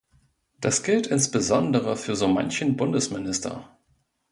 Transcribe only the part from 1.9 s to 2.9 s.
für so manchen